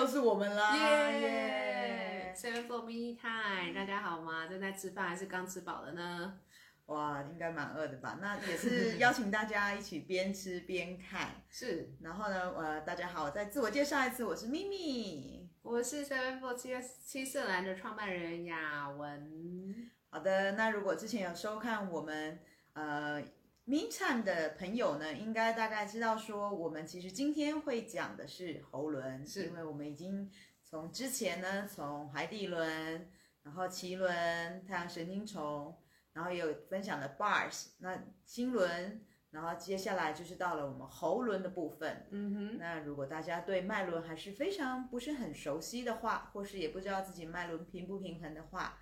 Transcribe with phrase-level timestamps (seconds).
[0.00, 1.10] 又是我们啦！
[1.10, 4.46] 耶！Seven for me time，大家好吗？
[4.46, 6.40] 正在吃饭还是刚吃饱了呢？
[6.86, 8.16] 哇，应该蛮饿的吧？
[8.18, 11.42] 那也是 邀请大家一起边吃边看。
[11.50, 16.70] 是，然后呢，呃，大家好，我再自我介绍一次，我是咪咪，我是 Seven for 七
[17.04, 19.90] 七色蓝的创办人雅文。
[20.08, 22.38] 好的，那如果之前有收看我们
[22.72, 23.22] 呃
[23.70, 30.28] Me Time 的朋友呢，应该大概知道说，我们其实今天会讲的是喉轮，是因为我们已经
[30.64, 33.08] 从之前呢，从海底轮，
[33.44, 35.78] 然后脐轮、太阳神经丛。
[36.12, 37.96] 然后也有分享的 bars，那
[38.26, 42.04] 心轮，然后接下来就是到了我们喉轮的部分。
[42.10, 48.76] 嗯哼，那如果大家对脉轮还是非常不是很熟悉的话，或是也不知道自己脉轮平不平衡的话，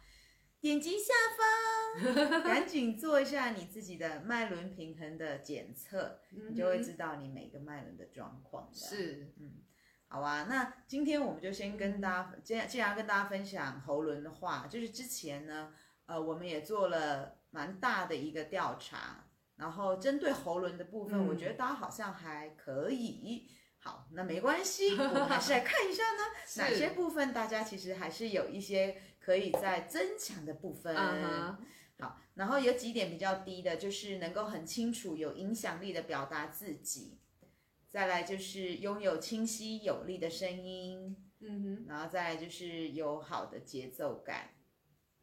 [0.60, 8.70] 点击下方， 赶紧做一下你自己的脉轮平衡的检测，你就会知道你每个脉轮的状况。
[8.72, 9.62] 是，嗯，
[10.08, 10.46] 好啊。
[10.48, 15.72] 那今天我们就先跟大家，既然既然要跟大家分享喉轮的话，就是之前呢。
[16.06, 23.46] 呃，我们也做了蛮大的一个调查，然后针对喉轮的部分，嗯、我觉得大家好像还可以。
[23.78, 26.22] 好，那没关系，我们还是来看一下呢，
[26.56, 28.96] 哪些部分大家其实还是有一些
[29.28, 30.96] 可以在增强的部分。
[30.96, 31.54] Uh-huh.
[31.98, 37.18] 好，然后有几点比较低的，就是能够很清楚、有影响力的表达自己，
[37.90, 44.48] 再来就是拥有清晰有力的声音，嗯哼，然后再来就是有好的节奏感。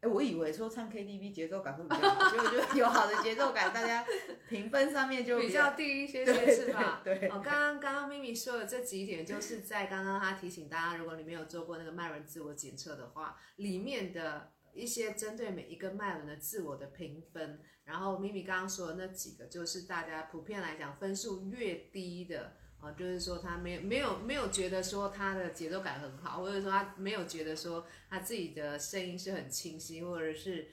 [0.00, 4.04] 哎，我以为说唱 KTV 节奏感会比较好，结果就有好的节奏感，大家
[4.48, 7.02] 评分上面就比较，低一些些，是吧？
[7.30, 22.54] 哦，刚刚刚刚咪咪说的这几点，就是在刚刚他提醒大家，如果你没有做过那个麦轮自我检测的话，里面的一些针对每一个麦轮的自我的评分，然后咪咪刚刚说的那几个，就是大家普遍来讲分数越低的。
[22.92, 30.68] 就是说他没有没有没有觉得说他的节奏感很好，或者说他没有觉得说他自己的声音是很清晰，或者是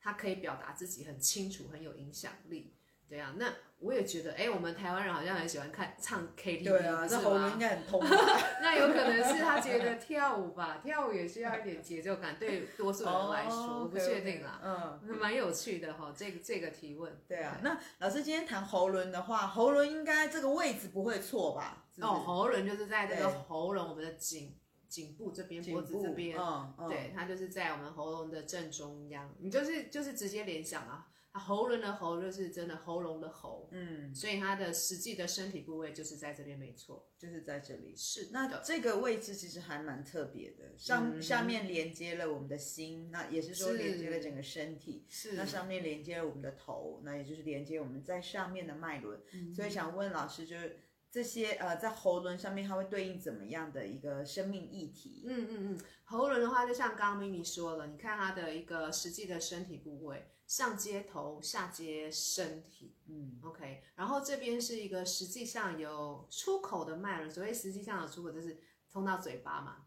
[0.00, 2.74] 他可以表达自己很清楚，很有影响力。
[3.08, 8.00] 对啊，那我也觉得，哎，我们台湾人好像很喜欢看唱 KTV，对啊，这喉咙应该很痛。
[8.60, 14.60] 那有可能是他觉得跳舞吧，跳舞也需要一点节奏感，对多数人来说，我、oh, 不确定啦。
[14.64, 17.12] 嗯，蛮有趣的哈，这个这个提问。
[17.28, 21.84] 对啊，那老师今天谈喉轮的话，喉轮应该这个位置不会错吧？
[21.94, 24.56] 是是哦，喉轮就是在这个喉咙，我们的颈
[24.88, 31.06] 颈部这边，脖子这边，嗯嗯，对，它就是在我们喉咙的正中央，你就是就是直接联想啊。
[31.38, 37.94] 喉轮的喉就是真的喉咙的喉，嗯，所以它的实际的身体部位就是在这边，没错，就是在这里。
[37.96, 45.04] 是，那这个位置其实还蛮特别的，上下面连接了我们的心，那也是说连接了整个身体。
[45.08, 49.20] 是，那上面连接了我们的头，那也就是连接我们在上面的脉轮。
[49.32, 50.80] 嗯，所以想问老师，就是
[51.16, 55.24] 这些呃，在喉轮上面它会对应怎么样的一个生命议题？
[55.26, 60.30] 嗯嗯嗯，喉轮的话，就像刚刚咪咪说了，你看它的一个实际的身体部位。
[60.46, 68.60] 上接头，下接身体，嗯，OK，然后这边是一个实际上有出口的脉轮，所谓实际上有出口就是
[68.92, 69.78] 通到嘴巴嘛，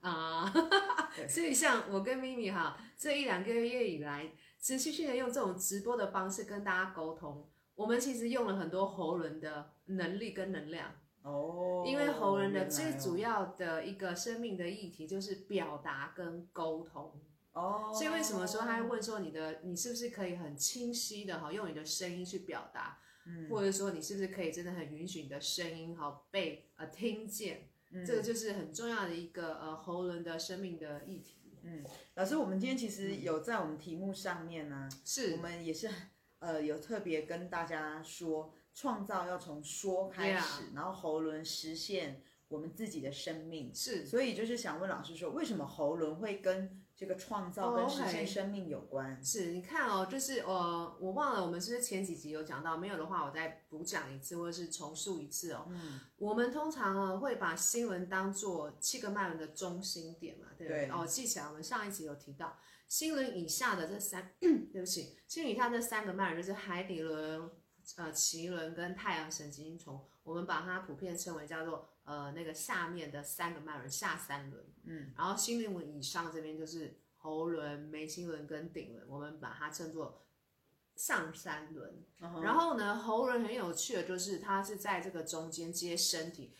[0.00, 4.30] 啊、 uh, 所以像我跟咪咪哈这一两个月以来，
[4.60, 10.92] 持续性的用这种直播的方式跟大家沟通，我们其实用了很多喉轮的能力跟能量。
[11.22, 17.20] 哦，因为喉人的最主要的一个生命的议题就是表达跟沟通。
[17.52, 31.58] 哦，所以为什么说他会问说你的你是不是可以很清晰的哈用你的声音去表达，嗯，或者说你是不是可以真的很允许你的声音哈被呃听见，嗯，这个就是很重要的一个呃喉轮的生命的议题。
[31.64, 31.84] 嗯，
[32.14, 35.32] 老师，我们今天其实有在我们题目上面呢，是。
[35.32, 35.90] 我们也是
[36.38, 40.74] 呃有特别跟大家说，创造要从说开始，yeah.
[40.76, 49.28] 然后喉轮实现我们自己的生命，是，所以就是想问老师说，为什么喉轮会跟这个创造跟实现生命有关，oh, okay.
[49.28, 55.66] 是，你看哦，就是呃，我忘了我们是不是前几集有讲到，没有的话我再补讲一次，或者是重述一次哦。
[55.70, 60.86] 嗯，我们通常呢会把心轮当做七个脉轮的中心点嘛，对不对？
[60.86, 67.50] 对哦，记起来，我们上一集有提到，心轮以下的这三， 对不起，心轮以下这三个脉轮就是海底轮、
[67.96, 71.88] 呃脐轮跟太阳神经丛，我们把它普遍称为叫做。
[72.08, 80.22] 呃，那个下面的三个脉轮，下三轮，嗯，然后心轮以上这边就是喉轮、眉心轮跟顶轮，我们把它称作
[80.96, 82.02] 上三轮。
[82.18, 82.40] Uh-huh.
[82.40, 86.54] 然后呢，喉轮很有趣的就是它是在这个中间接身体。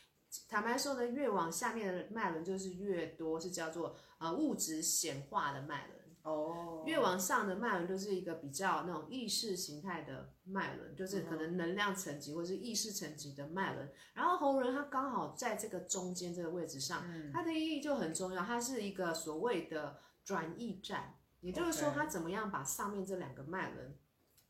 [0.51, 5.98] 坦白说呢，越往下面的脉轮就是越多是叫做呃物质显化的脉轮。
[6.29, 13.91] 哦，越往上的脉轮就是一个比较那种意识形态的脉轮，就是可能能量层级或是意识层级的脉轮。
[14.13, 17.03] 然后红人它刚好在这个中间这个位置上，
[17.33, 23.95] 它的意义就很重要，它是一个所谓的转移站，也就是说它怎么样把上面这两个脉轮，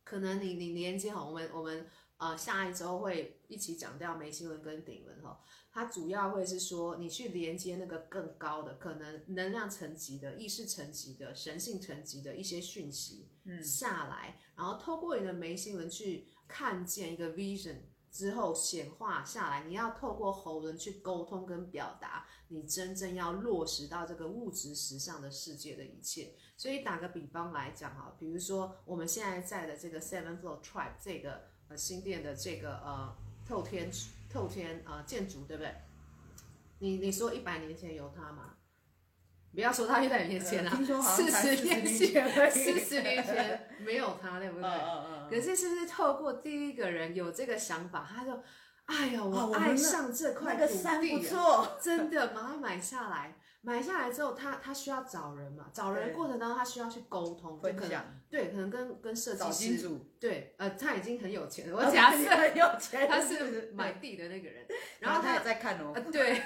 [0.05, 1.87] 可能你你连接好，我们我们。
[2.19, 17.77] 呃，下一周会一起讲掉眉心轮跟顶轮哈，它主要会是说你去连接那个更高的可能能量层级的意识层级的神性层级的一些讯息，嗯，下来，然后透过你的眉心轮去看见一个 vision
[18.11, 26.35] 之后显化下来，你要透过喉轮去沟通跟表达你真正要落实到这个物质实相的世界的一切。
[26.57, 31.57] 所以打个比方来讲哈，比如说我们现在在的这个 Seven Floor Tribe 这个。
[31.69, 33.15] 呃，新店的这个呃
[33.47, 33.91] 透天
[34.33, 35.75] 透天呃建筑，对不对？
[36.81, 38.55] 你你说一百年前有它吗？
[39.53, 40.71] 不要说它一百年前啊，
[41.03, 44.71] 四十年前，四十年前没有它，对不对？
[45.31, 48.43] 可是是不是透过第一个人有这个想法，他就，
[48.85, 53.37] 哎呀，我爱上这块土地，那个山不错，真的把它买下来。
[53.61, 55.67] 买下来之后，他他需要找人嘛？
[55.73, 59.91] 找人的过程当中，他需要去沟通，就可能对，可能跟跟设计师
[60.21, 64.65] 对，呃，他已经很有钱了，我假设很有钱，他是买地的那个人，
[65.01, 66.37] 然后他也在看哦，对，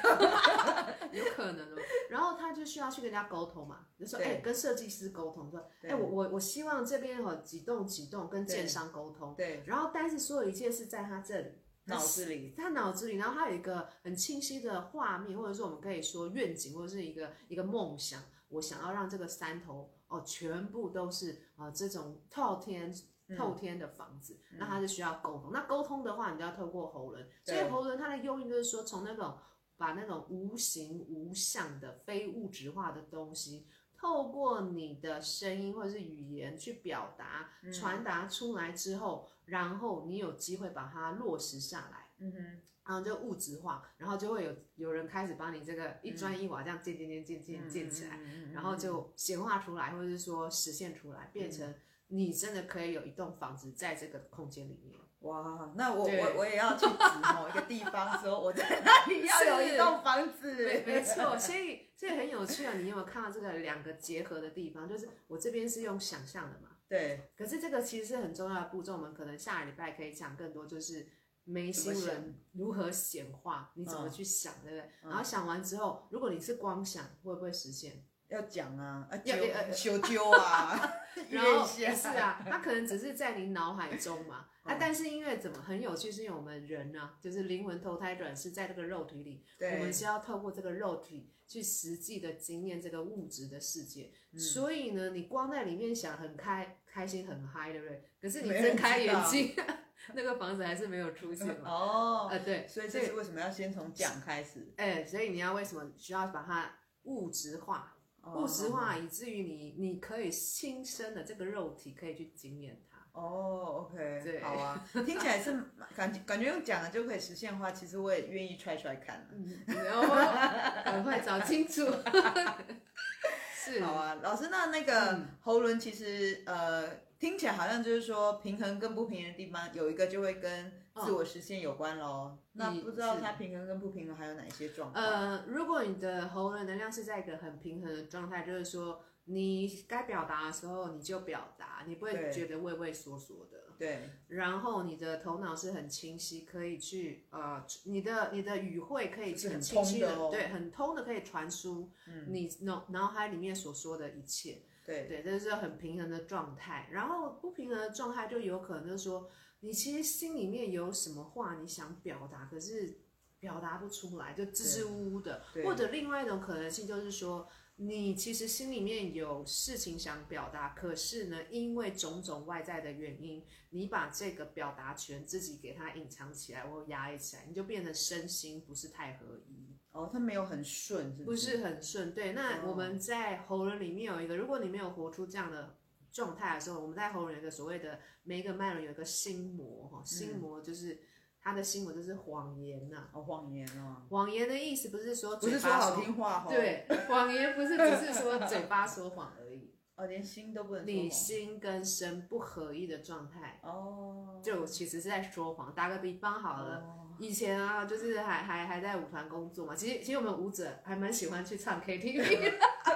[1.12, 1.79] 有可能哦，
[2.09, 11.62] 然后他就需要去跟人家沟通嘛，就说哎，跟设计师沟通，说哎，我我我希望这边哈几栋几栋跟建商沟通，对，然后但是所有一切是在他这里。
[11.84, 18.23] 脑子里，他脑子里，然后他有一个很清晰的画面，或者说我们可以说愿景，或者是一个一个梦想。
[18.49, 22.94] 我想要让这个山头哦，全部都是啊、呃、这种透天
[23.37, 25.50] 透天的房子，嗯、那他是需要沟通。
[25.50, 27.26] 嗯、那沟通的话，你就要透过喉轮。
[27.44, 29.37] 所以喉轮它的用意就是说，从那种
[29.78, 39.26] 把那种无形无相的非物质化的东西，透过你的声音或者是语言去表达、传达出来之后。
[39.52, 42.38] 然后你有机会把它落实下来，嗯哼，
[42.87, 48.19] 然后就物质化，然后就会有有人开始帮你这个一砖一瓦这样建建建建建建起来，
[48.54, 51.75] 然后就显化出来，或者是说实现出来，变成
[52.06, 54.99] 你真的可以有一栋房子在这个空间里面。
[55.20, 60.54] 哇，那我我我也要去指某一个地方，说我在那里 要有一栋房子。
[60.54, 62.72] 没没错， 所以所以很有趣啊！
[62.75, 64.88] 你有没有看到这个两个结合的地方？
[64.88, 66.70] 就是我这边是用想象的嘛。
[66.92, 71.06] 对，可是这个其实是很重要的步骤，我们可能下个礼拜可以讲更多，就是
[71.44, 74.90] 眉心轮如何显化，你怎么去想，对不对？
[75.00, 78.04] 然后想完之后，如果你是光想，会不会实现？
[78.28, 80.78] 要讲啊，要修修啊，
[81.30, 91.31] 然后是啊，它可能只是在你脑海中嘛，啊，但是因为怎么很有趣，是因为我们人呢，就是灵魂投胎转世在这个肉体里，我们是要透过这个肉体。
[91.44, 98.03] 去实际的经验这个物质的世界，嗯、所以呢，你光在里面想很开开心很嗨，对不对？
[98.23, 99.55] 可是你睁开眼睛，
[100.14, 101.69] 那个房子还是没有出现嘛。
[101.69, 104.73] 哦，呃，对，所以这是为什么要先从讲开始？
[104.79, 107.99] 哎，所以你要为什么需要把它物质化？
[108.23, 113.01] 哦、物质化以至于你你可以亲身的这个肉体可以去经验它。
[113.12, 115.55] 哦，OK，对，好啊，听起来是
[115.94, 119.29] 感觉感觉用讲的就可以实现的话，其实我也愿意 try try 看。
[119.31, 120.03] 嗯，然后
[120.82, 121.87] 赶快找清楚。
[123.55, 126.88] 是，好啊，老师，那那个喉轮其实呃
[127.19, 132.38] 听起来好像就是说平衡跟不平衡的地方有一个就会跟自我实现有关喽。
[132.55, 135.04] 那不知道它平衡跟不平衡还有哪一些状况？
[135.04, 139.04] 呃，如果你的喉轮能量是在一个很平衡的状态，就是说。
[139.25, 143.59] 你该表达的时候你就表达，你不会觉得畏畏缩缩的。
[143.79, 144.11] 对。
[144.29, 151.91] 然后你的头脑是很清晰，可以去呃，你的你的语汇可以很清晰的，对，很通的可以传输
[152.29, 154.62] 你脑脑海里面所说的一切。
[154.85, 156.88] 对对，这是很平衡的状态。
[156.91, 162.99] 然后不平衡的状态就有可能就是说，你其实心里面有什么话你想表达，可是
[163.38, 165.45] 表达不出来，就支支吾吾的。
[165.64, 167.49] 或者另外一种可能性就是说。
[167.76, 179.76] 你其实心里面有事情想表达，可是呢，因为种种外在的原因，你把这个表达权自己给它隐藏起来或压抑起来，你就变得身心不是太合一。
[179.91, 181.57] 哦，它没有很顺，是不是？
[181.57, 182.14] 不是很顺。
[182.14, 185.76] 对，那我们在喉咙里面有一个，如果你没有活出这样的
[186.12, 191.00] 状态的时候，我们在喉咙有一个所谓的每一个脉轮有一个心魔哈，心魔就是。
[191.42, 200.87] 他的新闻就是谎言呐，哦，谎言哦，谎言的意思不是说嘴巴说好听话，对，谎言不是只是说嘴巴说谎而已， 哦，连心都不能。
[200.87, 205.75] 你心跟身不合一的状态，哦，就其实是在说谎。
[205.75, 212.52] 打个比方好了，哦、以前啊，就是还还还在舞团工作嘛，其实其实我们舞者还蛮喜欢去唱 KTV，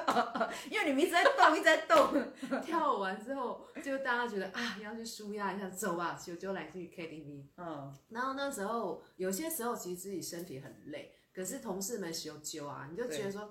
[0.70, 2.60] 因为你们一直在动，一直在动。
[2.62, 7.44] 跳舞完之后，就大家觉得啊，要去舒压一下，走吧，就就来去 KTV。
[7.56, 13.48] 嗯，然后那时候有些时候其实自己身体很累，可是同事们羞揪啊，你就觉得说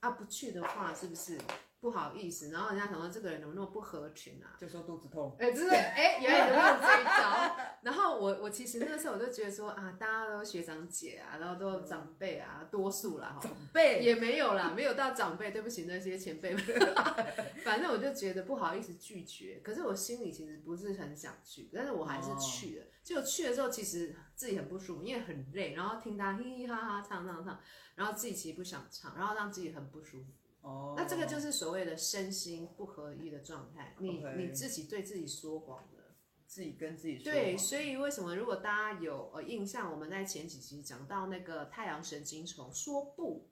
[0.00, 1.38] 啊，不去的话是不是？
[1.80, 4.58] 不好意思，然后人家想说这个人怎么那么不合群啊？
[4.58, 5.36] 就说肚子痛。
[5.38, 7.56] 哎、欸，就是哎，原来有用这一招。
[7.82, 13.40] 然后我我其实那时候我就觉得说啊，大家都学长姐啊，然后都长辈啊，多数啦哈。
[13.40, 16.62] 长辈也没有啦，没有到长辈，对不起那些前辈们。
[17.64, 22.86] 反正我就觉得不好意思拒绝，可是我心里其实不是很想去，但是我还是去了。
[23.04, 27.58] 就去了之后，其实自己很不舒服，因为很累，然后听他嘻嘻哈哈唱唱唱，
[27.94, 30.32] 然后自己其实不想唱，然后让自己很不舒服。
[30.60, 37.40] 哦，那这个就是所谓的身心不合一的状态，你.你自己对自己说谎了，自己跟自己说谎。
[37.40, 43.48] 对，所以为什么如果大家有呃印象，我们在前几集讲到那个太阳神经丛说不，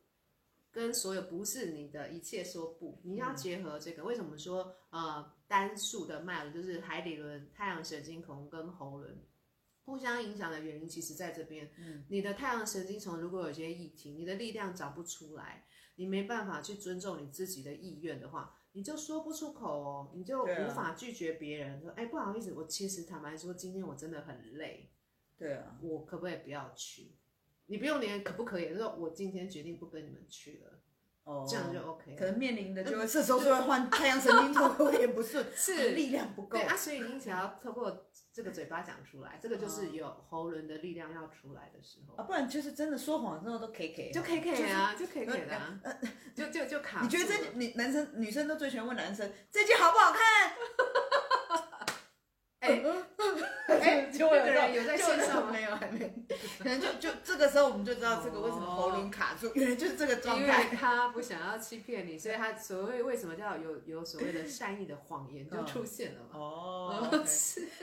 [0.73, 4.03] 跟所有不是你的一切说不，你要结合这个。
[4.03, 9.17] 嗯、为什么说呃单数的脉轮就是海底轮、太阳神经丛跟喉轮
[9.85, 11.71] 互相影响的原因，其实在这边。
[11.79, 15.65] 嗯，你的太阳神经丛如果有些议题，你的力量找不出来。
[15.97, 21.81] 你没办法去尊重你自己的意愿的话，你就说不出口哦，你就无法拒绝别人。
[21.81, 24.91] 说，哎，不好意思，我其实坦白说，今天我真的很累。
[25.37, 27.13] 对啊，我可不可以不要去？
[27.67, 30.81] 你不用连可不可以，就是说我今天决定不跟你们去了。
[31.27, 32.15] 哦，这样就 OK。
[32.17, 36.57] 可能面临的就会这时候就会换太阳神经痛有点不顺，是力量不够。
[36.57, 45.81] 对啊，所以你只要透过这个嘴巴讲出来，这个就是有喉轮的力量要出来的时候啊，不然就是真的说谎之后都 K K，就 K K 啊，就 K K 啊，
[46.33, 47.03] 就就就卡。
[47.03, 50.53] 你觉得这女男生女生都最喜欢问男生这件好不好看？
[52.61, 52.83] 哎。
[54.17, 55.77] 哎，就有人有在线上没有？
[55.77, 56.13] 还没，
[56.59, 60.43] 可能就就这个时候我们就知道这个为什么喉咙卡住，原来就是这个状态。
[60.43, 66.39] 因为他不想要欺骗你，所以他所谓为什么叫有有所谓的善意的谎言就出现了嘛。
[66.39, 67.25] 哦，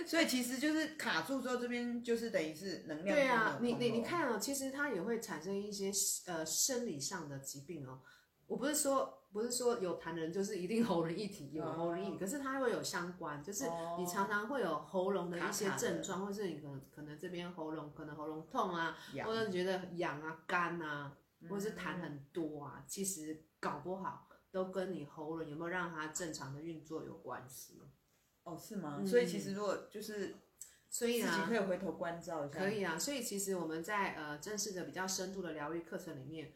[0.06, 3.16] 所以其实就是卡住之后，这边就是等于是能量。
[3.16, 5.92] 对啊，你你你看哦，其实它也会产生一些
[6.26, 8.00] 呃生理上的疾病哦。
[8.48, 9.20] 我不是说。
[9.34, 13.66] 不是说有痰的人就是一定喉咙一体，有喉咙一体，可是它会有相关，就是
[13.98, 21.18] 你常常会有喉咙的一些症状，或是你可能可能这边喉咙可能喉咙痛啊，或者觉得痒啊、干啊，
[21.50, 27.82] 或者是痰很多啊，其实搞不好都跟你喉咙有没有让它正常的运作有关系。
[28.44, 29.02] 哦，是吗？
[29.04, 30.36] 所以其实如果就是，
[30.92, 32.60] 所以自己可以回头关照一下。
[32.60, 36.54] 可以啊，所以其实我们在呃正式的比较深度的疗愈课程里面。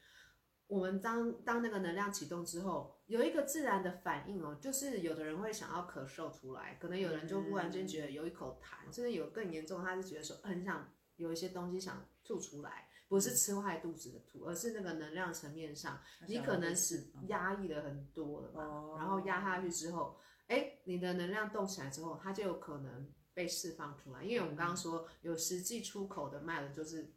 [0.67, 27.13] 我们当当那个能量启动之后，有一个自然的反应哦，就是有的人会想要咳嗽出来，可能有人就忽然间觉得有一口痰，甚至有更严重，他是觉得说很想有一些东西想吐出来，不是吃坏肚子的吐，而是那个能量层面上，你可能是压抑了很多了嘛，然后压下去之后，哎，你的能量动起来之后，它就有可能被释放出来，因为我们刚刚说有实际出口的脉轮就是。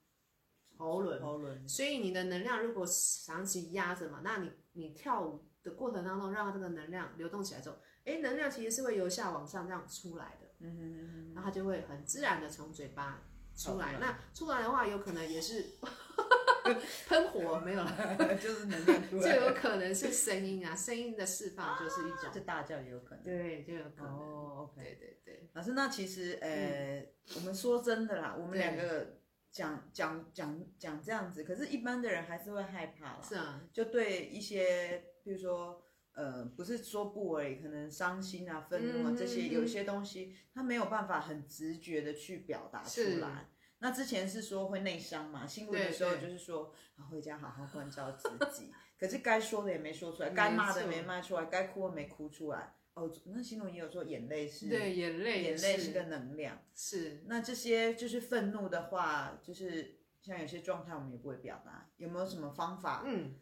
[0.81, 2.87] 喉轮，喉轮，所以你的能量如果
[3.27, 13.23] 长期压着嘛，那你你跳舞的过程当中，让这个能量流动起来之后，哎，能量其实是会由下往上这样出来的，嗯哼嗯嗯，然后它就会很自然的从嘴巴
[13.55, 13.99] 出来。
[14.01, 15.67] 那出来的话，有可能也是
[17.09, 24.07] 喷火，没有了， 就是能量出来，就有可能是声音啊，声音的释放就是一种， 就大叫也有可能，对，就有可能。
[24.07, 27.05] 哦对对对，老师，那其实，呃，
[27.37, 29.20] 我们说真的啦，我们两个。
[29.51, 33.23] 讲讲讲讲这样子，可是，一般的人还是会害怕了。
[33.23, 43.29] 是啊，就对一些，比如说，呃，不是说不而已，可能伤心啊、愤怒啊这些，有些东西他没有办法很直觉的去表达出来。
[43.29, 43.47] 是
[43.83, 48.73] 那之前是说会内伤嘛，新闻的时候就是说，啊，回家好好关照自己。
[48.99, 52.75] 可是该说的也没说出来，该骂的没骂出来，该哭的没哭出来。
[52.95, 57.23] 哦，那新闻也有说眼泪是，对，眼泪眼泪是个能量，是。
[57.27, 63.05] 那这些就是愤怒的话，就是像有些状态我们也不会表达，有没有什么方法？
[63.07, 63.37] 嗯，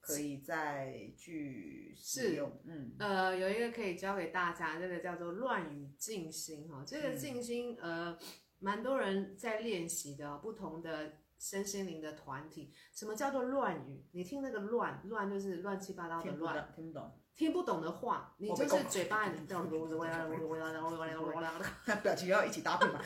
[0.00, 2.60] 可以再去使用。
[2.64, 6.84] 嗯，呃，有一个可以教给大家，这个叫做乱语静心哈。
[6.86, 8.16] 这个静心，呃，
[8.60, 12.72] 蛮多人在练习的，不同的身心灵的团体。
[12.94, 14.04] 什么叫做乱语？
[14.12, 17.18] 你听那个乱乱，就是乱七八糟的乱，听不懂。
[17.36, 19.66] 听不懂的话，你就是嘴巴里这样，
[22.02, 23.00] 表情要一起搭配嘛。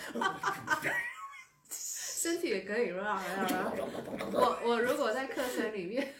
[1.70, 2.90] 身体也可以。
[2.90, 6.14] 我我如果在课程里面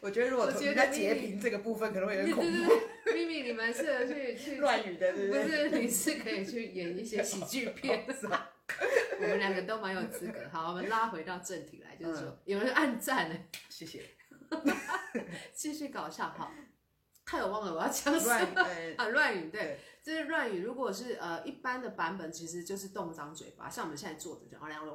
[0.00, 2.50] 我觉得如果人家截屏这个部分可能会有点恐怖。
[3.12, 5.44] 咪咪，你们适合去去乱语的，对不对？
[5.44, 8.50] 不是，你是可以去演一些喜剧片，是吧？
[9.20, 10.48] 我们两个都蛮有资格。
[10.52, 13.36] 好，我们拉回到正题来，就是说，嗯、有人按赞呢，
[13.68, 14.04] 谢谢。
[15.54, 16.52] 继续搞笑，好。
[17.28, 18.60] 太有忘了我要讲什么
[18.96, 19.08] 啊？
[19.08, 20.62] 乱语，对，这是乱语。
[20.62, 24.86] 如果是呃一般的版本，其实就是动张嘴巴，像我们现在坐着这样，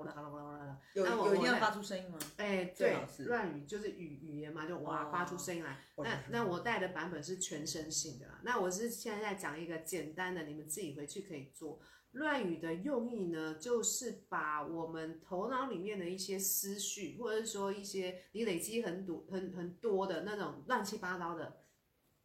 [0.94, 2.18] 有有一定要发出声音吗？
[2.38, 5.78] 哎，对，乱语就是语语言嘛，就哇发出声音来。
[5.98, 8.26] 那那我带的版本是全身性的。
[8.44, 11.82] 那我是现在在讲一个简单的，你们自己回去可以做。
[12.12, 21.58] 乱语的用意呢，就是把我们头脑里面的一些思绪，或者是说一些你累积很多很很多的那种乱七八糟的。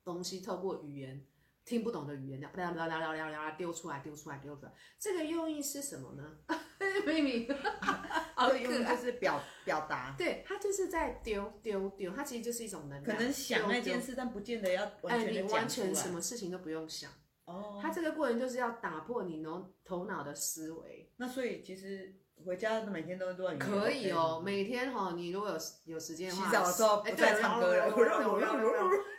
[0.05, 1.27] 东西透过语言
[1.65, 4.73] 听不懂的语言，聊聊聊聊聊聊丢出来，丢出来，丢出来。
[5.01, 6.39] 这个用意是什么呢？
[7.05, 10.15] 秘密，这个用意就是表表达。
[10.17, 13.17] 对，它就是在丢丢丢，它其实就是一种能量。
[13.17, 17.11] 可能想那件事，但不见得要完全完全什么事情都不用想。
[17.47, 17.81] 哦。
[17.83, 21.11] 它这个过程就是要打破你脑头脑的思维。
[21.17, 23.59] 那所以其实回家每天都乱语。
[23.59, 25.57] 可以哦，每天哈，你如果有
[25.95, 27.91] 有时间的话，洗澡的时候不再唱歌了。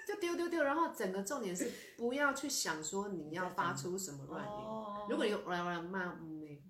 [0.08, 5.10] 就丢丢丢，然后整个重点是不要去想说你要发出什么乱语。
[5.10, 6.64] 如果你来来骂没，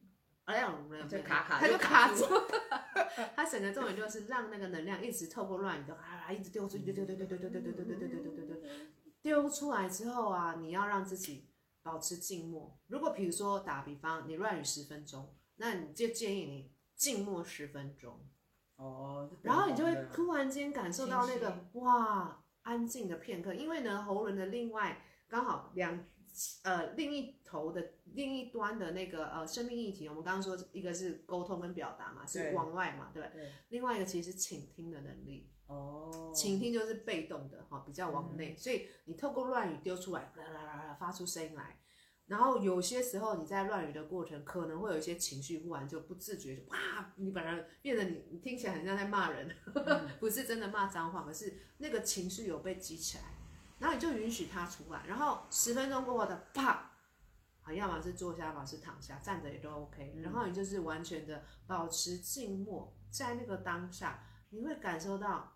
[0.46, 0.74] 哎呀，
[1.08, 2.26] 就卡卡，他就卡住。
[3.36, 8.56] 他整个重点就是让那个能量一直透过乱语的啊，一直丢出去，丢丢丢丢丢丢丢丢丢丢丢丢
[9.28, 9.42] 丢丢丢。
[9.42, 11.50] 丢出来之后啊，你要让自己
[11.84, 12.80] 保持静默。
[12.88, 18.20] 如果比如说打比方，你乱语十分钟，那你就建议你静默十分钟。
[18.78, 19.30] 哦。
[19.44, 22.44] 然后你就会突然间感受到那个哇。
[22.64, 26.06] 安静的片刻，因为呢，喉轮的另外刚好两
[26.64, 33.42] 呃另一头的另一端的那个呃生命议题，我们刚刚说一个是沟通跟表达嘛，是往外嘛，对不对？
[33.42, 33.52] 对。
[33.70, 35.50] 另外一个其实是倾听的能力。
[35.68, 36.32] 哦。
[36.36, 41.80] 倾听就是被动的哈，比较往内，嗯、所以你透过乱语丢出来，啦啦啦啦发出声音来。
[42.28, 53.24] 然后有些时候你在乱语的过程，可能会有一些情绪，不然就不自觉就哇，你反而变得你你听起来很像在骂人，嗯、 不是真的骂脏话，可是那个情绪有被激起来，
[53.80, 56.92] 然后你就允许它出来，然后十分钟过后的啪，
[57.62, 65.54] 好，要么是坐下，要么是躺下，站着也都 OK，然后你就是完全的保持静默，在那个当下，你会感受到。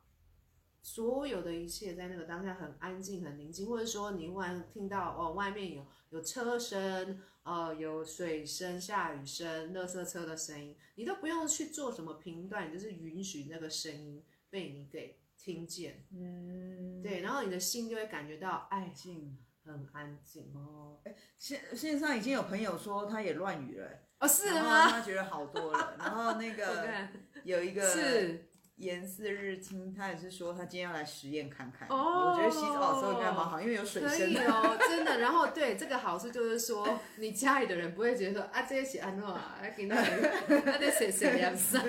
[0.82, 21.00] 所有的一切在那个当下很安静、很宁静，或者说你忽然听到哦，外面有有车声，呃，有水声、下雨声、垃圾车的声音，你都不用去做什么评断，你就是允许那个声音被你给听见，嗯，对，然后你的心就会感觉到安静，很安静哦。
[21.04, 23.88] 哎，线线上已经有朋友说他也乱语了，
[24.20, 24.88] 哦，是吗？
[24.90, 27.08] 他觉得好多了，然后那 个
[27.44, 28.48] 有一个是。
[28.82, 31.88] 严四日清，他也是说他今天要来实验看看。
[31.88, 34.10] 哦，我觉得洗澡的时候应该蛮好，因为有水声。
[34.10, 35.20] 可以哦， 真的。
[35.20, 41.80] 然后对这个好处就是说，你家里的人不会觉得说啊，这些是安诺啊，给那个，那得谁谁凉啥，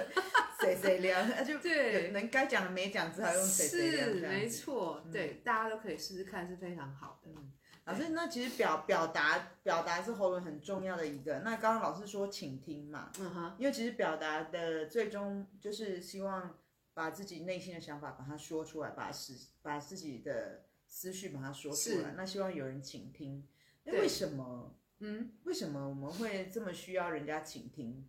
[0.61, 4.09] 谁谁凉，那就对，能该讲的没讲，只好用谁谁凉。
[4.11, 7.31] 是，没错，对，大家都可以试试看，是非常好的。
[7.35, 7.53] 嗯，
[7.87, 11.41] 老师，那其实表表达表达是喉咙很重要的一个。
[11.41, 16.55] 那刚刚老师说倾听嘛，嗯哼，因为其实表达的最终就是希望。
[16.95, 23.47] 把自己内心的想法把它说出来，把思把自己的思绪把它说出来，那希望有人倾听。
[23.85, 24.75] 那为什么？
[24.99, 28.07] 嗯，为什么我们会这么需要人家倾听？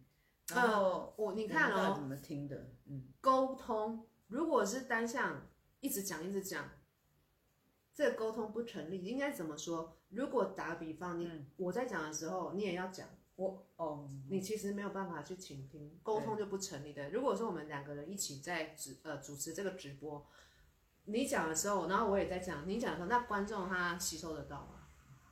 [0.50, 2.70] 然后我你看哦，怎么听的？
[2.86, 5.48] 嗯，沟通如果是单向
[5.80, 6.70] 一直讲一直讲，
[7.94, 9.04] 这个沟通不成立。
[9.04, 9.98] 应该怎么说？
[10.10, 13.08] 如果打比方，你我在讲的时候，你也要讲。
[13.36, 17.10] 我哦，你其实没有办法去倾听，沟通就不成立的。
[17.10, 20.26] 如果说我们两个人一起在直呃主持这个直播，
[21.06, 24.80] 你讲的时候，然后我也在讲，你讲的时候，那观众他吸收得到吗？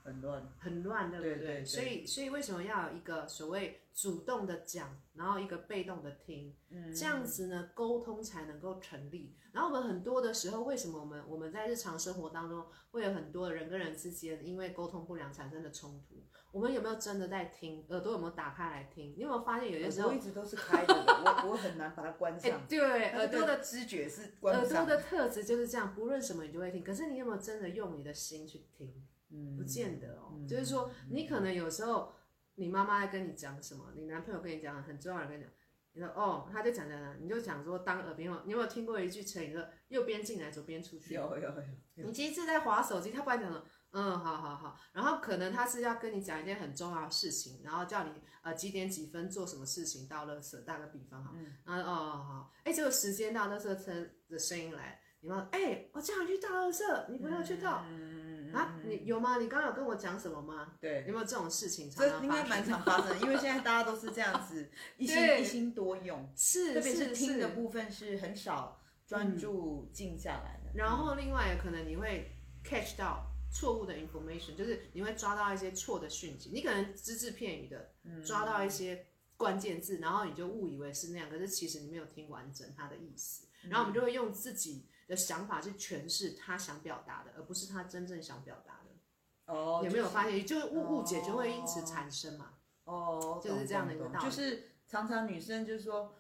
[0.03, 1.35] 很乱，很乱，对不对？
[1.35, 9.37] 对对对，所以，所以为什么要有一个所谓主动的讲，然后一个被动的听，嗯，这样子呢，沟通才能够成立。
[9.51, 16.15] 然后我们很多的时候，为什么我们我们在日常生活当中会有很多人跟人之间因为沟通不良产生的冲突？
[16.51, 17.85] 我们有没有真的在听？
[17.89, 19.13] 耳朵有没有打开来听？
[19.15, 22.51] 你有没有发现有些时候我一直都是开着的，我我很难把它关上。
[22.51, 24.77] 欸、对，耳朵的知觉是关上。
[24.77, 26.83] 耳朵的特质就是这样，不论什么你就会听。
[26.83, 28.93] 可是你有没有真的用你的心去听？
[29.29, 30.33] 嗯，不见得哦。
[30.33, 32.11] 嗯、就是说，你可能有时候
[32.55, 35.51] 你妈妈在跟你讲什么，你男朋友跟你讲很重要的跟你讲，
[35.93, 38.41] 你说哦，他在讲讲讲，你就讲说当耳边风。
[38.45, 41.13] 你有没有听过一句成语说右边进来，左边出去？
[41.13, 41.63] 有有有。
[41.95, 43.63] 有你其实是在划手机，他不然讲了。
[43.91, 53.93] 嗯，好好好，然后可能他是要跟你讲一件很重要的事情，然后叫你呃几点几分做什么事情到垃圾，打个比方哈，嗯、然后哦好，哎，这个时间到垃圾车
[54.29, 57.83] 的声音来，你要哎、欸，我叫你去倒垃圾，你不要去倒。
[57.89, 59.37] 嗯、啊，你有吗？
[59.37, 60.73] 你刚刚有跟我讲什么吗？
[60.79, 62.19] 对，有没有这种事情常常？
[62.19, 70.71] 这应该蛮常发生，因为现在大家都是这样子， 一心一心多用，是，特别是听的部分是很少专注静下来的。
[70.73, 72.29] 然后另外可能你会
[72.63, 77.93] catch 到错误的 information，就是你会抓到一些错的讯息，你可能只字片语的
[78.25, 83.47] 抓到一些关键字，然后你就误以为是那样，可是其实你没有听完整它的意思。
[83.69, 89.53] 然后我们就会用自己的想法去诠释他想表达的，而不是他真正想表达的。
[89.53, 90.45] 哦，有没有发现？
[90.45, 92.53] 就是误误解就会因此产生嘛。
[92.85, 94.25] 哦，就是这样的一个道理。
[94.25, 96.15] 就是常常女生就是说，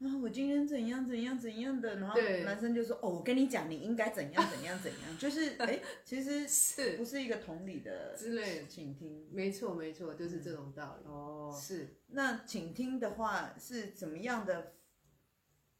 [0.00, 5.18] 啊，我今天怎样怎样怎样的，然后男生就说，哦，我跟你讲，你应该怎样怎样怎样。
[5.18, 8.66] 就是，哎，其实 是不是一个同理的之类？
[8.66, 11.10] 请听，没错没错，就是这种道理。
[11.10, 11.96] 哦，是。
[12.08, 14.72] 那请听的话是怎么样的？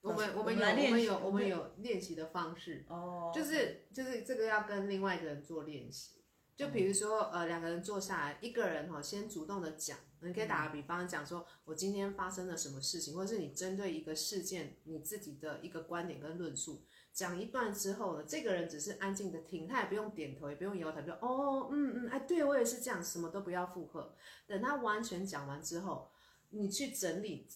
[0.02, 6.22] 我们我们有我们有我们有练习的方式哦，就是就是这个要跟另外一个人做练习。
[6.56, 24.14] 就比如说呃两个人坐下来，一个人哈先主动的讲，你可以打个比方讲说，我今天发生了什么事情，或者是你针对一个事件你自己的一个观点跟论述讲一段之后呢，这个人只是安静的听，他也不用点头，也不用摇头，就哦嗯嗯哎对我也是这样，什么都不要附和。
[24.46, 26.10] 等他完全讲完之后，
[26.50, 27.48] 你去整理。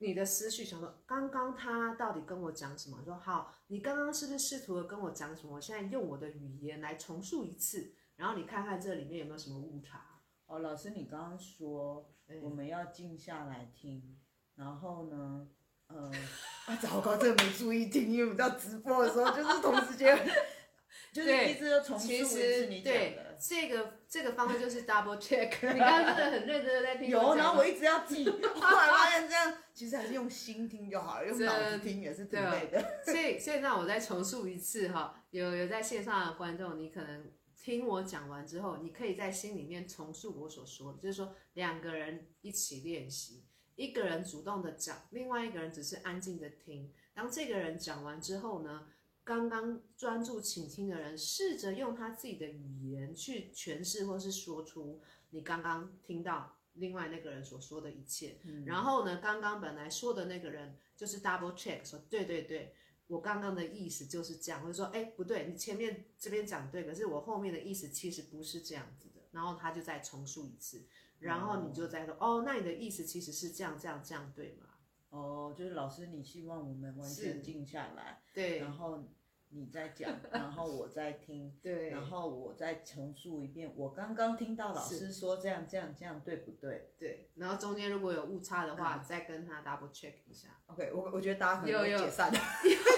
[0.00, 3.02] 你的思绪想说，刚刚他到底跟我讲什么？
[3.04, 5.56] 说好，你刚刚是不是试图的跟我讲什么？
[5.56, 10.07] 我现在用我的语言来重述一次，然后你看看这里面有没有什么误差？
[10.48, 12.10] 哦，老师，你刚刚说
[12.42, 14.16] 我们要静下来听，嗯、
[14.56, 15.46] 然后呢，
[15.88, 16.10] 呃，
[16.66, 20.18] 啊，糟糕，这个没注意听，因为我们在直播的时候就是同时间，
[21.12, 23.28] 就是一直要重复一次你讲的。
[23.40, 25.48] 这个这个方式就是 double check。
[25.72, 27.08] 你刚刚真的很认真的在听。
[27.08, 32.82] 有，然后我一直要记，后来发现这样其实还是用心听就好了，用脑子听也是挺累的。
[33.04, 37.30] 所以现在我再重述一次哈，有有在线上的观众，你可能
[37.68, 43.44] 听我讲完之后，你可以在心里面重述我所说的，就是说两个人一起练习，
[43.76, 46.90] 一个人主动的讲，另外一个人只是安静的听。
[47.12, 48.88] 当这个人讲完之后呢，
[49.22, 58.38] 刚刚专注倾听的人，试着用他自己的语言去诠释或是说出你刚刚听到另外那个人所说的一切。
[58.44, 62.74] 嗯、然后呢，刚刚本来说的那个人就是 double check 说，对对对，
[63.08, 69.20] 我刚刚的意思就是这样，或者说，哎，不对，你前面这边讲对，可是我后面的意思其实不是这样子的。
[69.32, 70.86] 然后他就再重述一次，
[71.18, 74.66] 然后你就再说，哦，哦，那你的意思其实是这样这样这样，对吗？
[75.10, 79.02] 哦，就是老师，你希望我们完全静下来，对，然后。
[79.50, 83.72] 你再讲，然后我再听， 对，然后我再重述一遍。
[83.74, 86.92] 我刚刚听到老师说这样这样这样，对不对？
[86.98, 87.30] 对。
[87.36, 90.48] 然后中间如果有误差的话，再跟他 double check 一下。
[90.66, 92.30] OK，我我觉得大家可能会解散，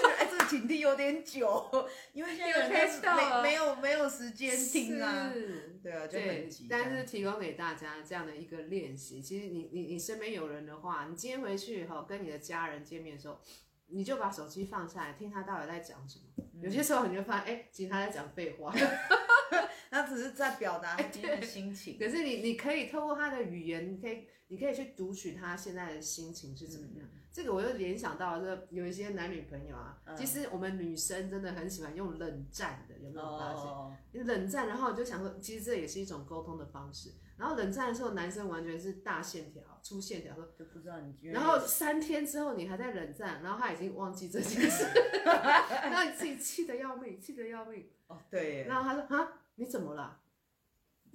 [0.51, 1.69] 哎，这个倾听有点久，
[2.13, 5.31] 因为现在没没有没有时间听啊。
[5.81, 6.67] 对啊，就很急。
[6.69, 13.39] 但是提供给大家这样的一个练习，其实你你你身边有人的话，你今天回去以后跟你的家人见面的时候。
[13.93, 16.23] 你就把手机放下来，听他到底在讲什么。
[16.37, 18.73] 嗯、有些时候你就发现，哎、欸，其实他在讲废话，
[19.91, 21.99] 他只是在表达今天的心情。
[21.99, 27.05] 可是你你可以透过他的语言，你可以你可以去读取他现在的心情是怎么样。
[27.05, 33.63] 嗯、这个我又联想到，这有一些男女朋友啊，嗯、其实我们女生真的很喜欢用冷战的，有没有发现？
[33.65, 37.13] 哦、冷战，然后我就想说，其实这也是一种沟通的方式。
[37.37, 41.29] 然后冷战的时候，男生完全是大线条、粗线条，说就不知道你。
[41.29, 44.85] 然后三天之后，你还在冷战，然后他已经忘记这件事，
[45.25, 47.89] 然后你自己气得要命，气得要命。
[48.07, 48.65] 哦，对。
[48.65, 50.19] 然后他说：“啊，你怎么了？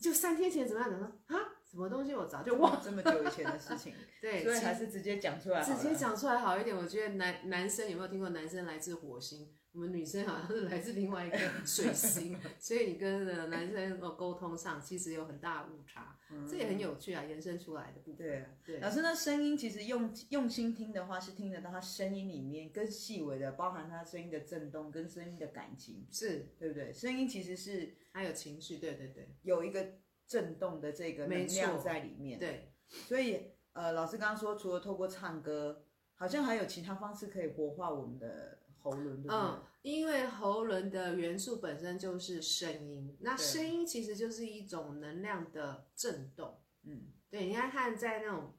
[0.00, 0.90] 就三天前怎么样？
[0.90, 1.38] 怎么说？
[1.38, 1.45] 啊，
[1.76, 3.92] 什么东西我早就忘了这么久以前的事情。
[4.22, 5.62] ”对，所以还是直接讲出来。
[5.62, 6.74] 直接讲出来好一点。
[6.74, 9.52] 我觉得男男生有没有听过男生来自火星？
[9.72, 11.36] 我们女生好像是来自另外一个
[11.66, 18.26] 水星，所以你跟男生呃沟通上其实有很大的误差，嗯、这也很有趣啊，延伸出来的部分。
[18.26, 26.90] 对对，老师那声音其实用用心听的话，是听得到他声音里面更细微的，包含他声音的震动跟声音的感情，是对不对？
[26.90, 29.86] 声音其实是还有情绪，对对对，有一个
[30.26, 32.38] 震动的这个能量在里面。
[32.38, 35.84] 对，所以呃，老师刚刚说，除了透过唱歌，
[36.14, 38.58] 好像还有其他方式可以活化我们的。
[38.78, 46.60] 喉轮对对嗯，因为喉轮的元素本身就是声音，那声音其实就是一种能量的震动。
[46.84, 48.54] 嗯，对，你看看在那种，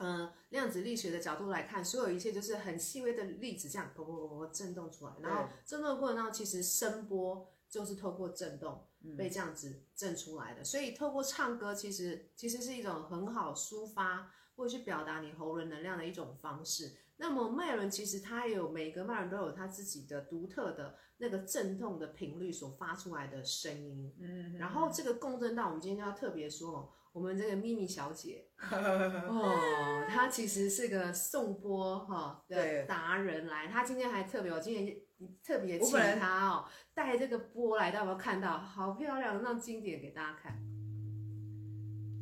[0.00, 8.86] 嗯、呃，量子力学的角度来看，所有一切就是很细微的粒子这样噗噗噗噗震动出来，然后震动的过程当中，其实声波就是透过震动
[9.18, 10.62] 被这样子震出来的。
[10.62, 16.92] 嗯、所以透过唱歌，其实其实是一种很好抒发或者去表达你喉轮能量的一种方式。
[17.16, 24.14] 那么脉轮其实它也有每个脉轮都有它自己的独特的那个震动的频率所发出来的声音。
[24.20, 34.96] 嗯，然后这个共振到我们今天就要特别说，我们这个咪咪小姐 哦，她其实是个送波哈的达人来，她今天还特别，我今天
[35.42, 38.58] 特别请他哦带这个波来，大家有没有看到？
[38.58, 40.58] 好漂亮，让经典给大家看。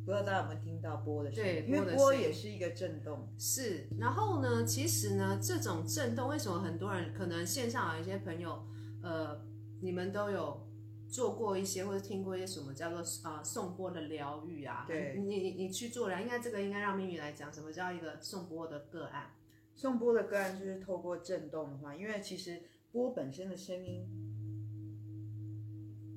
[0.05, 1.51] 不知道大家有没有听到波的声音？
[1.51, 3.27] 对，因为波也是一个震动。
[3.39, 8.65] 是，然后呢，其实呢，这种震动为什么很多人可能线上有一些朋友，
[9.01, 9.41] 呃，
[9.81, 10.67] 你们都有
[11.09, 14.83] 做过一些或者听过一些什么叫做啊送波的疗愈啊？
[14.85, 19.31] 对，你你你去做了，应该这个应该让咪咪来讲，什么叫一个送波的个案？
[19.73, 22.61] 送波的个案就是透过震动的话，因为其实
[22.93, 24.07] 钵本身的声音，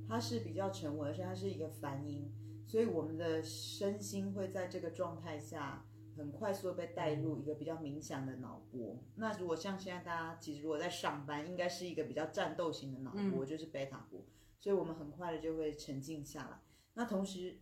[0.06, 2.30] 它是比较沉稳，而且它是一个梵音。
[2.66, 5.86] 所以我们的身心会在这个状态下
[6.16, 9.02] 很快速的被带入一个比较冥想的脑波。
[9.14, 14.20] 那如果像现在大家其实如果在上班，应该是一个比较战斗型的脑波，就是贝塔波。
[14.60, 16.60] 所以我们很快的就会沉静下来。
[16.92, 17.56] 那同时，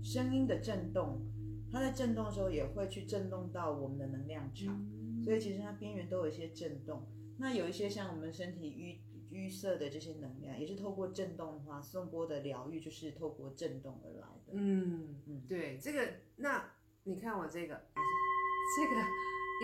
[0.00, 1.20] 声音的震动，
[1.72, 4.86] 它在震动的时候也会去震动到我们的能量场。
[5.24, 7.02] 所以其实它边缘都有一些震动。
[7.38, 9.08] 那有一些像我们身体淤。
[9.30, 14.54] 淤塞的这些能量也是透过震动的话，颂钵的疗愈就是透过震动而来的。
[14.54, 16.64] 嗯嗯，对，这个那
[17.04, 17.78] 你看我这个，
[18.74, 19.02] 这个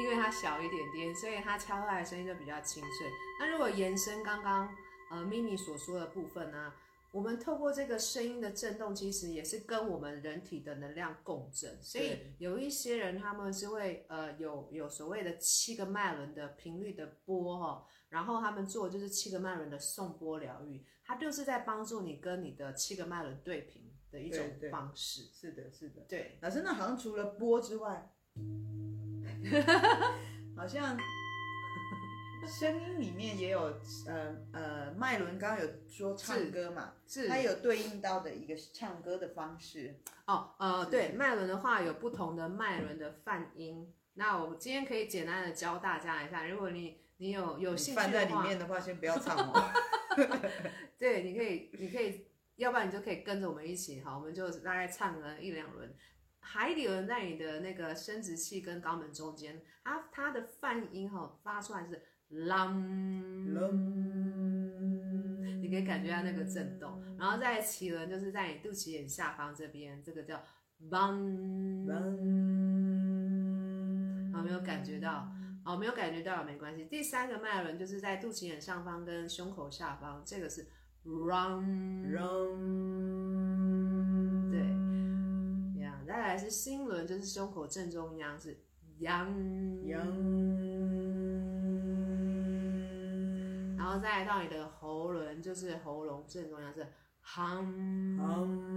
[0.02, 3.10] 因为它小一点点，所以它敲出来的声音就比较清脆。
[3.40, 4.68] 那如果延伸刚刚
[5.10, 6.70] 呃 mini 所说的部分呢，
[7.14, 11.80] 我们透过这个声音的震动，其实也是跟我们人体的能量共振。
[11.80, 17.86] 所以有一些人他们是会呃有有所谓的七个脉轮的频率的波哈。
[18.08, 25.22] 然后他们做就是七个脉轮的送波疗愈，它就是在帮助你跟你的七个脉轮对频的一种方式。
[25.32, 26.02] 是的，是的。
[26.08, 28.10] 对，老师，那好像除了波之外，
[30.56, 30.98] 好像
[32.46, 33.60] 声音里面也有
[34.06, 39.98] 呃呃麦伦，刚刚有说唱歌嘛，是它有对应到的一个唱歌的方式。
[40.26, 43.92] 哦，呃，对，脉轮的话有不同的脉轮的泛音。
[44.14, 49.70] 那我今天可以简单的教大家一下，如果你你有有兴趣的话，在里面的话，先不要唱哦。
[50.98, 52.26] 对，你可以，你可以，
[52.56, 55.92] 要不然你就可以跟着我们一起，好，我们就大概唱了一两轮。
[56.38, 62.00] 海底轮在你的那个生殖器跟肛门中间，它它的泛音哈发出来是
[62.32, 62.72] 啷
[63.52, 63.70] 啷，
[65.60, 67.02] 你可以感觉到那个震动。
[67.18, 70.42] 然后在脐轮就是在你肚脐眼下方这边，这个叫
[70.90, 71.14] 梆
[71.86, 71.94] 梆，
[74.32, 75.30] 好，没有感觉到。
[75.66, 76.84] 哦，没有感觉到没关系。
[76.84, 80.66] 第三个脉轮就是在肚脐眼上方跟胸口下方，这个是
[81.04, 83.30] run run，
[84.50, 84.60] 对，
[85.80, 88.58] 呀，再来是心轮，就是胸口正中央是
[89.00, 89.26] yang
[89.86, 90.04] yang，
[93.84, 96.86] 然后再来到你的喉轮，就是喉咙正中央是
[97.22, 98.70] hum hum，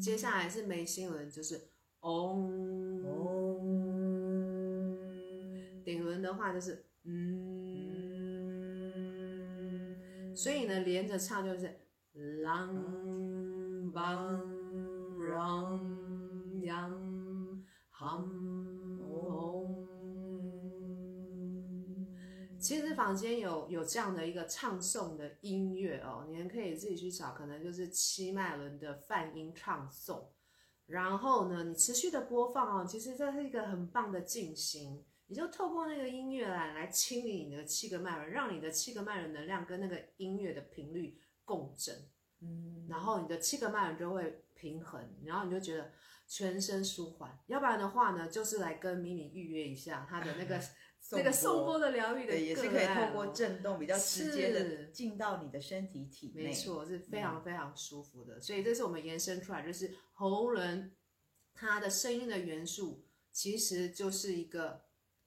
[0.00, 1.68] 接下来是眉心轮，就是
[2.00, 3.54] om om。
[5.84, 7.14] 顶轮的话就是嗯，
[10.34, 11.68] 所以呢连着唱就是
[12.16, 12.68] 啷
[13.92, 14.42] 梆
[15.20, 15.78] 啷
[16.64, 16.90] 央
[17.90, 18.73] 哼
[22.64, 30.28] 其实房间有有这样的一个唱诵的音乐哦，你们可以自己去找，可能就是七脉轮的泛音唱诵。
[30.86, 35.04] 然后呢，你持续的播放哦，其实这是一个很棒的静心。
[35.26, 41.94] 你就透过那个音乐来来清理你的七个脉轮，让你的七个脉轮能量跟那个音乐的频率共振，
[42.40, 45.92] 嗯，然后你的七个脉轮就会平衡，然后你就觉得
[46.26, 47.38] 全身舒缓。
[47.46, 50.60] 要不然的话呢，就是来跟米米预约一下他的那个
[51.12, 58.40] 那个颂钵的疗愈的，也是可以透过震动比较直接的进到你的身体体内，没错，是非常非常舒服的。
[58.40, 60.94] 所以这是我们延伸出来，就是喉轮
[61.54, 64.84] 它的声音的元素其实就是一个。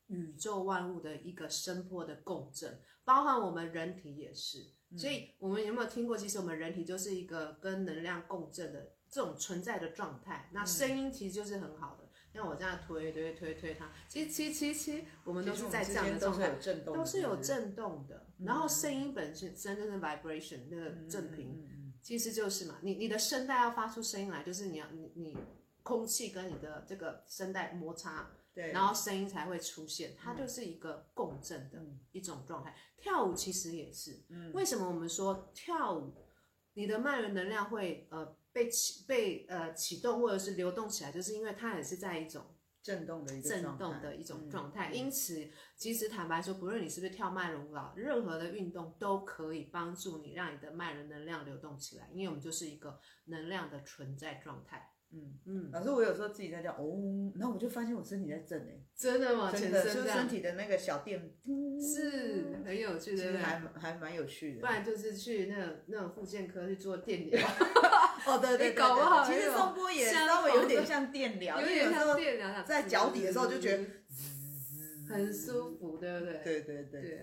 [0.10, 4.72] 宇宙万物的一个声波的共振，包含我们人体也是。
[4.98, 6.18] 所以，我们有没有听过？
[6.18, 10.50] 其实我们人体就是一个跟能量共振的这种存在的状态。
[10.52, 16.50] 那声音其实就是很好的，像我这样推推推推它，其实其实其实我们都是在这样的状态，
[16.86, 18.28] 都是有震动的。
[18.46, 25.38] 然后声音本身真正的 vibration 那个振频，其实就是嘛，你你的声带要发出声音来，就是你要你你
[25.84, 28.32] 空气跟你的这个声带摩擦。
[28.54, 31.80] 对，然后声音才会出现，它就是一个共振的
[32.12, 32.72] 一种状态。
[32.72, 36.12] 嗯、跳舞其实也是，嗯，为什么我们说跳舞，
[36.74, 42.44] 你的脉轮能量会呃被启被呃启动或者是流动起来，就是因为它也是在一种
[42.82, 44.90] 震动的一个震动的一种状态。
[44.92, 54.90] 嗯、因此，其实坦白说，不论你是不是跳脉轮舞蹈，任何的运动都可以帮助你让你的脉轮能量流动起来，因为我们就是一个能量的存在状态。
[55.14, 59.50] 嗯嗯，老师，我有时候自己在叫哦，然后我就发现我身体在震哎，真的吗？
[59.52, 61.32] 真的，就是身体的那个小电，
[61.80, 64.60] 是很有趣的，其实还还蛮有趣的。
[64.60, 67.48] 不然就是去那种那种复健科去做电疗。
[68.28, 73.86] 哦，对对， 搞不好其实颂钵也稍微有点像电疗，有点像电疗，在脚底的时候就觉得
[75.08, 76.42] 很舒服，对不对？
[76.44, 77.22] 对对对。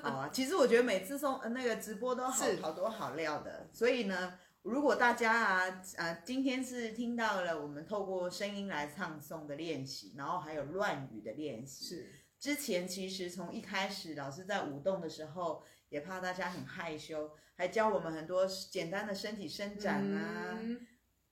[0.00, 4.38] 好啊，其实我觉得每次送那个直播都好好多好料的，所以呢。
[4.66, 11.84] 如果大家啊，呃，今天是听到了我们透过声音来唱诵的练习，然后还有乱语的练习。
[11.84, 20.58] 是，之前其实从一开始老师在舞动的时候，也怕大家很害羞，还教我们很多简单的身体伸展啊。
[20.60, 20.84] 嗯、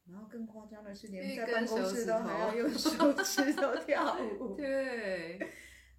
[0.07, 4.55] 然后更夸张的是，连在办公室都还要用手指头跳舞。
[4.57, 5.41] 对。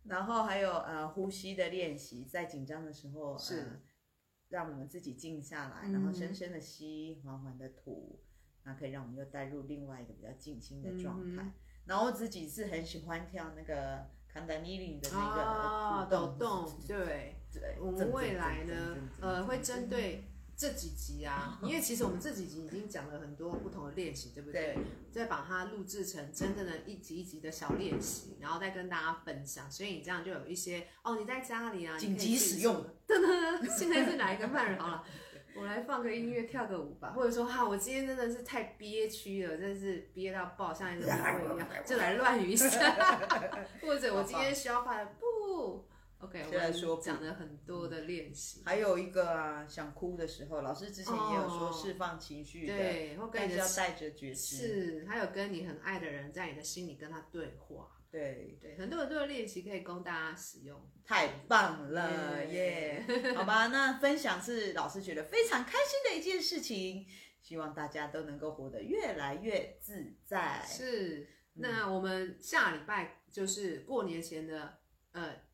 [0.06, 3.60] 然后还有呃呼吸的练习，在紧张的时候是。
[3.60, 3.82] 呃
[4.56, 8.20] 让我们自己静下来，然后深深的吸，缓缓的吐，
[8.64, 11.44] 那可以让我们又带入另外一个比较静心的状态。
[11.44, 11.54] 嗯、
[11.86, 17.78] 然后我自己是很喜欢跳那个康达尼林的那个抖动，动，对对。
[17.82, 20.24] 我们未来呢，呃，会针对。
[20.58, 24.74] 这几集啊， 因为其实我们这几集已经讲了很多不同的练习，对不对？
[24.74, 24.78] 对。
[25.12, 29.72] 再把它录制成真正的一集一集的小练习，然后再跟大家分享。
[29.72, 32.86] 所以你这样就有一些哦，你在家里啊，紧急使用。
[33.08, 34.78] 噔噔，现在是哪一个慢人？
[34.78, 35.04] 好了，
[35.56, 37.14] 我来放个音乐，跳个舞吧。
[37.16, 42.70] 或者说哈，我今天真的是太憋屈了，真是憋到爆，像一个乌龟一样，就来乱语一下。
[43.82, 45.86] 或者我今天需要发的不。
[46.20, 58.58] OK，现在说讲了很多的练习，还有一个啊，想哭的时候，老师之前也有说释放情绪的，哦、对，或跟你的要带着觉知，是，还有跟你很爱的人在你的心里跟他对话，对。
[58.62, 67.06] 对，很多很多的练习可以供大家使用，太棒了耶好吧，那分享是老师觉得非常开心的一件事情，
[67.42, 70.66] 希望大家都能够活得越来越自在。
[70.66, 74.80] 是，那我们下礼拜就是过年前的
[75.12, 75.45] 呃。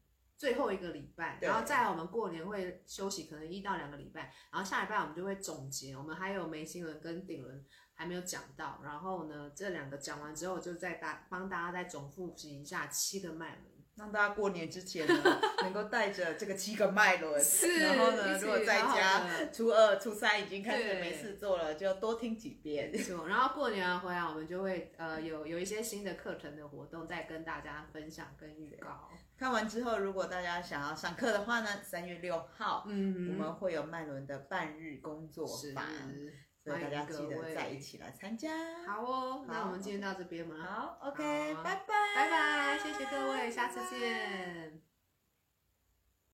[0.42, 5.96] 最后一个礼拜，然后再来我们过年会休息，可能一到两个礼拜，然后下礼拜我们就会总结。
[5.96, 22.92] 我们还有眉心轮跟顶轮还没有讲到，然后呢，这两个讲完之后，就再大帮大家再总复习一下七个脉轮，让大家过年之前呢能够带着这个七个脉轮， 是然后呢，如果在家初二、初三已经开始没事做了，就多听几遍。
[23.30, 29.08] 然后过年回来，我们就会呃有有一些新的课程的活动，再跟大家分享跟预告。
[29.42, 35.84] 看完之后，如果大家想要上课的话呢，三月六号，嗯，我们会有麦伦的半日工作坊，
[36.64, 38.52] 所以大家记得再一起来参加。
[38.86, 40.64] 好哦，好，那我们今天到这边嘛。
[40.64, 44.91] 好，OK，拜拜，拜拜，谢谢各位，下次见。